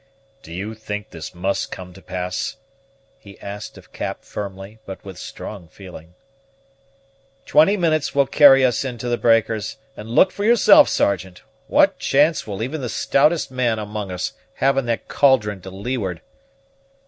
"Do 0.41 0.51
you 0.51 0.73
think 0.73 1.11
this 1.11 1.35
must 1.35 1.71
come 1.71 1.93
to 1.93 2.01
pass?" 2.01 2.57
he 3.19 3.39
asked 3.39 3.77
of 3.77 3.93
Cap 3.93 4.25
firmly, 4.25 4.79
but 4.83 5.05
with 5.05 5.19
strong 5.19 5.67
feeling. 5.67 6.15
"Twenty 7.45 7.77
minutes 7.77 8.15
will 8.15 8.25
carry 8.25 8.65
us 8.65 8.83
into 8.83 9.09
the 9.09 9.17
breakers; 9.19 9.77
and 9.95 10.09
look 10.09 10.31
for 10.31 10.43
yourself, 10.43 10.89
Sergeant: 10.89 11.43
what 11.67 11.99
chance 11.99 12.47
will 12.47 12.63
even 12.63 12.81
the 12.81 12.89
stoutest 12.89 13.51
man 13.51 13.77
among 13.77 14.09
us 14.11 14.33
have 14.55 14.75
in 14.75 14.87
that 14.87 15.07
caldron 15.07 15.61
to 15.61 15.69
leeward?" 15.69 16.21